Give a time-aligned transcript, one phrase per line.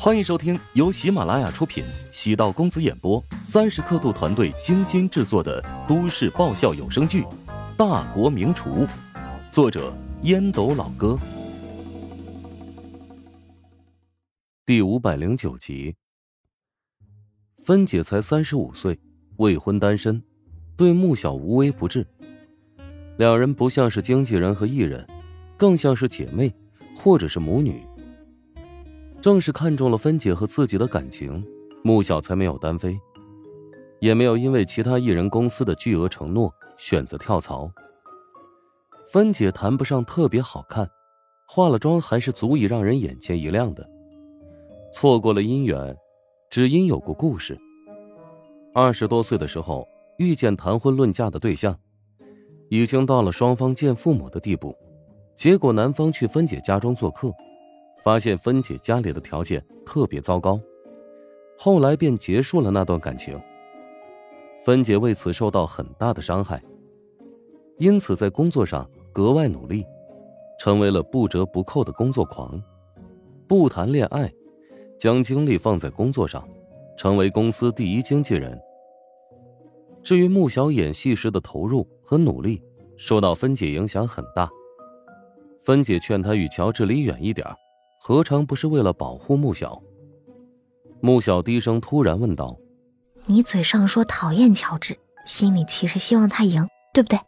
[0.00, 7.22] 欢迎收听由喜马拉雅出品、喜道公子演播、三十刻度团队精心制作的都市爆笑有声剧
[7.76, 8.86] 《大国名厨》，
[9.50, 9.92] 作者
[10.22, 11.18] 烟斗老哥，
[14.64, 15.96] 第五百零九集。
[17.64, 18.96] 芬姐才三十五岁，
[19.38, 20.22] 未婚单身，
[20.76, 22.06] 对穆小无微不至。
[23.16, 25.04] 两人不像是经纪人和艺人，
[25.56, 26.54] 更像是姐妹，
[26.96, 27.82] 或者是母女。
[29.20, 31.44] 正是看中了芬姐和自己的感情，
[31.82, 32.98] 穆小才没有单飞，
[34.00, 37.68] 也没有因为其他艺人公司的巨额承诺选择跳槽。
[39.12, 40.88] 芬姐谈不上特别好看，
[41.48, 43.88] 化了妆还是足以让人眼前一亮的。
[44.92, 45.96] 错过了姻缘，
[46.48, 47.56] 只因有过故事。
[48.72, 49.86] 二十多岁的时候
[50.18, 51.76] 遇见谈婚论嫁的对象，
[52.68, 54.76] 已经到了双方见父母的地步，
[55.34, 57.32] 结果男方去芬姐家中做客。
[58.02, 60.60] 发现芬姐家里的条件特别糟糕，
[61.56, 63.38] 后来便结束了那段感情。
[64.64, 66.62] 芬姐为此受到很大的伤害，
[67.78, 69.84] 因此在工作上格外努力，
[70.58, 72.62] 成为了不折不扣的工作狂，
[73.46, 74.30] 不谈恋爱，
[74.98, 76.46] 将精力放在工作上，
[76.96, 78.58] 成为公司第一经纪人。
[80.02, 82.62] 至于穆小演戏时的投入和努力，
[82.96, 84.48] 受到芬姐影响很大。
[85.60, 87.46] 芬姐劝他与乔治离远一点
[88.00, 89.82] 何尝不是为了保护穆小？
[91.00, 92.56] 穆小低声突然问道
[93.26, 97.18] ：“你嘴上说讨厌乔治，心里其实希望他赢，对不对？”“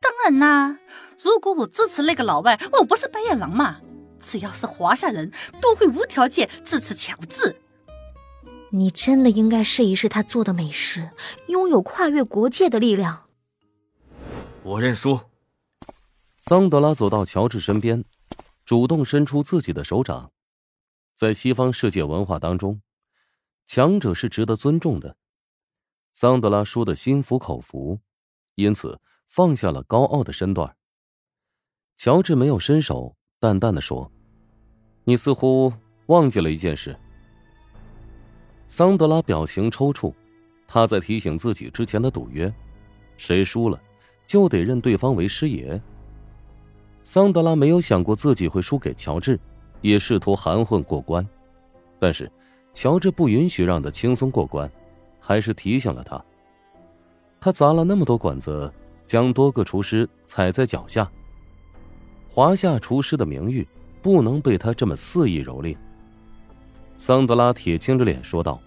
[0.00, 0.78] 当然啦！
[1.22, 3.80] 如果我支持那个老外，我不是白眼狼嘛？
[4.20, 7.60] 只要是华夏人都会无条件支持乔治。
[8.70, 11.10] ”“你真的应该试一试他做的美食，
[11.46, 13.24] 拥有跨越国界的力量。
[14.62, 15.20] ”“我认输。”
[16.40, 18.04] 桑德拉走到乔治身边。
[18.68, 20.30] 主动伸出自己的手掌，
[21.16, 22.82] 在西方世界文化当中，
[23.64, 25.16] 强者是值得尊重的。
[26.12, 27.98] 桑德拉输得心服口服，
[28.56, 30.76] 因此放下了高傲的身段。
[31.96, 34.12] 乔治没有伸手，淡淡的说
[35.04, 35.72] ：“你似乎
[36.08, 36.94] 忘记了一件事。”
[38.68, 40.12] 桑德拉表情抽搐，
[40.66, 42.52] 他在提醒自己之前的赌约：
[43.16, 43.82] 谁输了，
[44.26, 45.82] 就得认对方为师爷。
[47.10, 49.40] 桑德拉没有想过自己会输给乔治，
[49.80, 51.26] 也试图含混过关，
[51.98, 52.30] 但是
[52.74, 54.70] 乔治不允许让他轻松过关，
[55.18, 56.22] 还是提醒了他。
[57.40, 58.70] 他砸了那么多馆子，
[59.06, 61.10] 将多个厨师踩在脚下。
[62.28, 63.66] 华夏厨师的名誉
[64.02, 65.74] 不能被他这么肆意蹂躏。
[66.98, 68.60] 桑德拉铁青着脸说道：“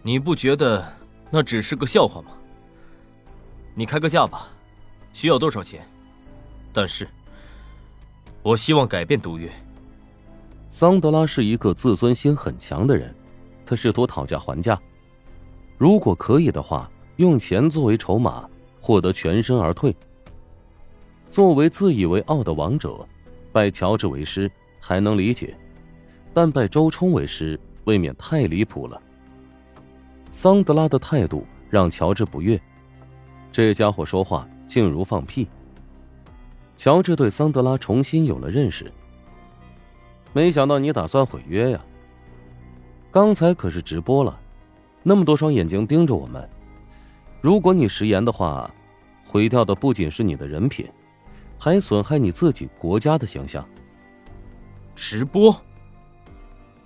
[0.00, 0.82] 你不觉得
[1.30, 2.30] 那只是个笑话吗？
[3.74, 4.48] 你开个价吧，
[5.12, 5.86] 需要多少钱？
[6.72, 7.06] 但是。”
[8.42, 9.50] 我希望改变赌约。
[10.68, 13.14] 桑德拉是一个自尊心很强的人，
[13.66, 14.80] 他试图讨价还价，
[15.76, 18.48] 如果可以的话，用钱作为筹码，
[18.80, 19.94] 获得全身而退。
[21.28, 23.06] 作为自以为傲的王者，
[23.52, 25.56] 拜乔治为师还能理解，
[26.32, 29.00] 但拜周冲为师未免太离谱了。
[30.32, 32.60] 桑德拉的态度让乔治不悦，
[33.52, 35.48] 这家伙说话竟如放屁。
[36.80, 38.90] 乔治对桑德拉重新有了认识。
[40.32, 41.84] 没想到你打算毁约呀！
[43.10, 44.40] 刚才可是直播了，
[45.02, 46.48] 那么多双眼睛盯着我们，
[47.42, 48.74] 如果你食言的话，
[49.26, 50.88] 毁掉的不仅是你的人品，
[51.58, 53.62] 还损害你自己国家的形象。
[54.96, 55.54] 直播。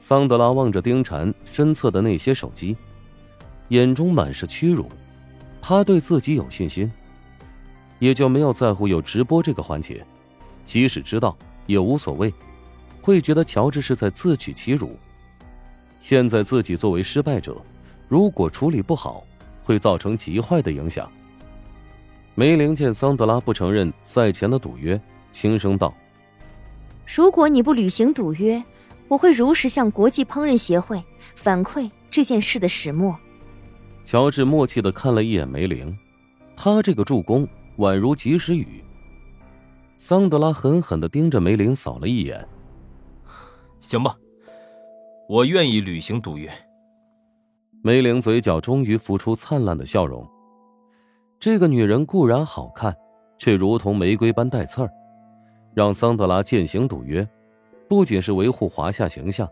[0.00, 2.77] 桑德拉望着丁禅身侧的那些手机，
[3.69, 4.88] 眼中满是屈辱。
[5.62, 6.91] 他对自己有信心。
[8.04, 10.04] 也就没有在乎有直播这个环节，
[10.66, 11.34] 即使知道
[11.65, 12.31] 也无所谓，
[13.00, 14.94] 会觉得乔治是在自取其辱。
[15.98, 17.56] 现在自己作为失败者，
[18.06, 19.25] 如果处理不好，
[19.62, 21.10] 会造成极坏的影响。
[22.34, 25.00] 梅林见桑德拉不承认赛前的赌约，
[25.32, 25.94] 轻声道
[27.16, 28.62] ：“如果你不履行赌约，
[29.09, 31.03] 我会如实向国际烹饪协会
[31.34, 33.18] 反馈这件事的始末。”
[34.04, 35.97] 乔治默契的看了一眼梅林，
[36.54, 37.48] 他这个助攻。
[37.78, 38.82] 宛如及时雨。
[39.97, 42.47] 桑德拉狠狠的盯着梅林扫了一眼。
[43.80, 44.16] 行吧，
[45.28, 46.50] 我愿意履行赌约。
[47.82, 50.26] 梅林嘴角终于浮出灿烂的笑容。
[51.38, 52.94] 这个女人固然好看，
[53.36, 54.91] 却如同玫瑰般带刺儿。
[55.74, 57.28] 让桑德拉践行赌约，
[57.88, 59.48] 不仅是维护华夏形象，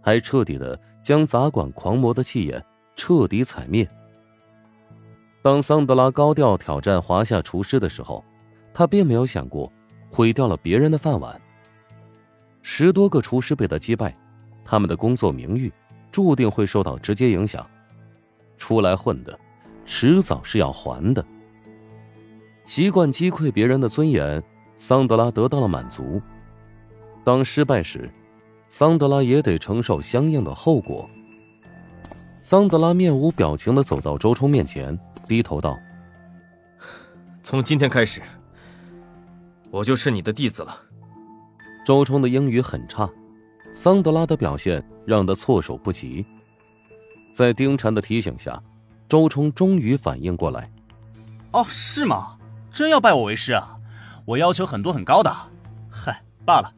[0.00, 2.64] 还彻底的将砸馆狂魔的气焰
[2.94, 3.88] 彻底踩灭。
[5.44, 8.24] 当桑德拉高调挑战华夏厨师的时候，
[8.72, 9.70] 他并没有想过
[10.10, 11.38] 毁掉了别人的饭碗。
[12.62, 14.16] 十多个厨师被他击败，
[14.64, 15.70] 他们的工作名誉
[16.10, 17.68] 注定会受到直接影响。
[18.56, 19.38] 出来混的，
[19.84, 21.22] 迟早是要还的。
[22.64, 24.42] 习惯击溃别人的尊严，
[24.76, 26.22] 桑德拉得到了满足。
[27.22, 28.10] 当失败时，
[28.70, 31.06] 桑德拉也得承受相应的后果。
[32.40, 35.78] 桑德拉面无表情的走到周冲面前，低头道
[37.42, 38.22] ：“从今天开始，
[39.70, 40.78] 我就是你的弟子了。”
[41.84, 43.08] 周冲的英语很差，
[43.70, 46.24] 桑德拉的表现让他措手不及。
[47.32, 48.62] 在丁禅的提醒下，
[49.08, 50.70] 周冲终于反应过来
[51.52, 52.38] ：“哦，是吗？
[52.72, 53.76] 真要拜我为师啊？
[54.24, 55.30] 我要求很多很高的。
[55.90, 56.72] 嗨，罢了，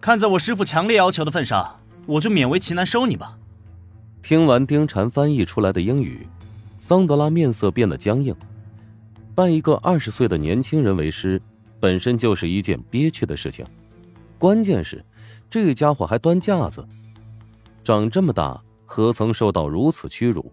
[0.00, 3.38] 看在我师傅强烈要求的份上，我就勉为其难收你吧。”
[4.22, 6.28] 听完丁禅翻译出来的英语，
[6.80, 8.34] 桑德拉面色变得僵硬。
[9.34, 11.40] 拜一个二十岁的年轻人为师，
[11.78, 13.66] 本身就是一件憋屈的事情。
[14.38, 15.04] 关键是，
[15.50, 16.82] 这家伙还端架子，
[17.84, 20.50] 长这么大何曾受到如此屈辱？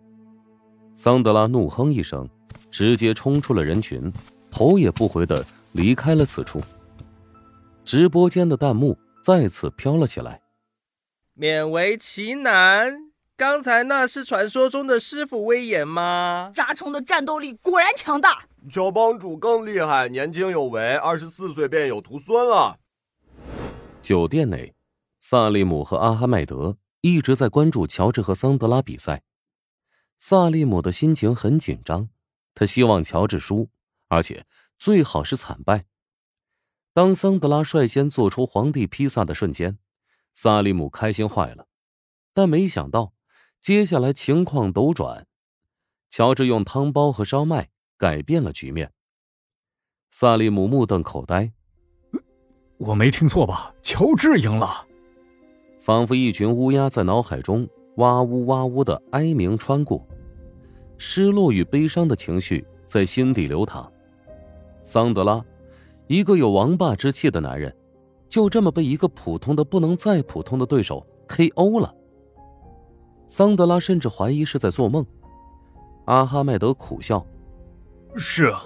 [0.93, 2.27] 桑德拉怒哼一声，
[2.69, 4.11] 直接冲出了人群，
[4.51, 6.61] 头也不回的离开了此处。
[7.85, 10.41] 直播间的弹幕再次飘了起来，
[11.39, 13.06] 勉为其难。
[13.37, 16.49] 刚才那是传说中的师傅威严吗？
[16.51, 22.79] 扎虫的战斗力果然强大，乔帮主更厉害，年轻有为，二十四岁便有徒孙了。
[24.01, 24.73] 酒店内，
[25.19, 29.21] 萨利姆和阿哈迈德一直在关注乔治和桑德拉比赛。
[30.17, 32.09] 萨利姆的心情很紧张，
[32.55, 33.69] 他希望乔治输，
[34.07, 34.47] 而且
[34.79, 35.85] 最好是惨败。
[36.91, 39.77] 当桑德拉率先做出皇帝披萨的瞬间，
[40.33, 41.67] 萨利姆开心坏了。
[42.33, 43.13] 但没想到，
[43.61, 45.27] 接下来情况陡转，
[46.09, 48.91] 乔治用汤包和烧麦改变了局面。
[50.09, 51.51] 萨利姆目瞪口呆。
[52.77, 53.73] 我没听错吧？
[53.81, 54.85] 乔治赢了，
[55.79, 60.07] 仿佛一群乌鸦在脑海中哇呜哇呜的哀鸣穿过，
[60.97, 63.91] 失落与悲伤的情绪在心底流淌。
[64.83, 65.43] 桑德拉，
[66.07, 67.75] 一个有王霸之气的男人，
[68.29, 71.93] 就这么被一个普通的不能再普通的对手 KO 了。
[73.27, 75.05] 桑德拉甚至怀疑是在做梦。
[76.05, 77.25] 阿哈迈德苦笑
[78.15, 78.61] ：“是啊，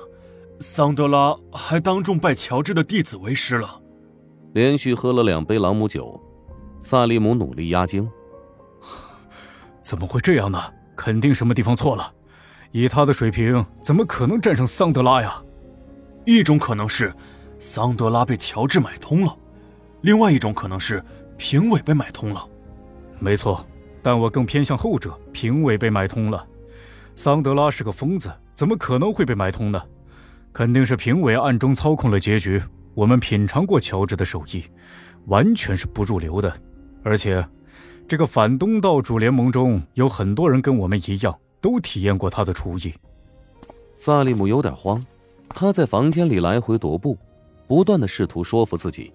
[0.60, 3.81] 桑德拉还当众拜乔治的弟子为师了。”
[4.54, 6.22] 连续喝了两杯朗姆酒，
[6.80, 8.10] 萨利姆努力压惊。
[9.81, 10.62] 怎么会这样呢？
[10.96, 12.13] 肯定什么地方错了。
[12.72, 15.42] 以他的水平，怎么可能战胜桑德拉呀？
[16.25, 17.12] 一种可能是，
[17.58, 19.36] 桑德拉被乔治买通了；
[20.02, 21.04] 另外一种可能是，
[21.38, 22.48] 评委被买通了。
[23.19, 23.66] 没错，
[24.01, 26.45] 但我更偏向后者，评委被买通了。
[27.15, 29.81] 桑德拉是个疯子，怎么可能会被买通呢？
[30.53, 32.62] 肯定是评委暗中操控了结局。
[32.94, 34.63] 我们品尝过乔治的手艺，
[35.27, 36.53] 完全是不入流的。
[37.03, 37.45] 而且，
[38.07, 42.94] 这个反东道主联盟中有很多人跟我们一样，都体验过他的厨艺。
[43.95, 45.01] 萨利姆有点慌，
[45.48, 47.18] 他在房间里来回踱步，
[47.68, 49.13] 不断的试图说服自己。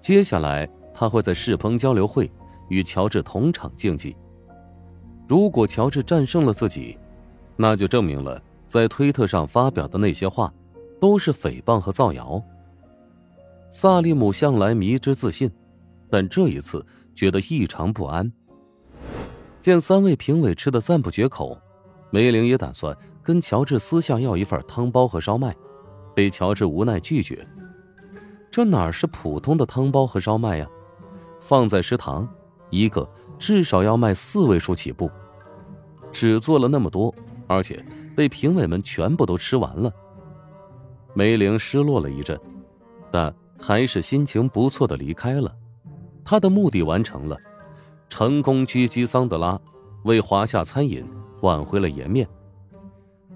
[0.00, 2.30] 接下来，他会在世烹交流会
[2.68, 4.16] 与乔治同场竞技。
[5.28, 6.96] 如果乔治战胜了自己，
[7.56, 10.52] 那就证明了在推特上发表的那些话，
[11.00, 12.42] 都是诽谤和造谣。
[13.70, 15.50] 萨利姆向来迷之自信，
[16.08, 16.84] 但这一次
[17.14, 18.32] 觉得异常不安。
[19.60, 21.58] 见三位评委吃的赞不绝口，
[22.10, 25.54] 梅玲也打算跟乔治私下要一份汤包和烧麦，
[26.14, 27.46] 被乔治无奈拒绝。
[28.50, 30.66] 这哪是普通的汤包和烧麦呀？
[31.40, 32.28] 放在食堂，
[32.70, 33.08] 一个
[33.38, 35.10] 至少要卖四位数起步。
[36.12, 37.14] 只做了那么多，
[37.46, 37.84] 而且
[38.16, 39.92] 被评委们全部都吃完了。
[41.14, 42.38] 梅玲失落了一阵，
[43.10, 43.34] 但。
[43.60, 45.52] 还是心情不错的离开了，
[46.24, 47.36] 他的目的完成了，
[48.08, 49.60] 成功狙击桑德拉，
[50.04, 51.04] 为华夏餐饮
[51.42, 52.24] 挽回了颜面。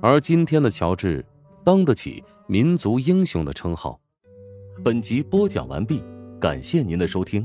[0.01, 1.27] 而今天的乔治，
[1.65, 3.99] 当得起民族英雄的称号。
[4.85, 6.05] 本集播讲完毕，
[6.41, 7.45] 感谢您的收听。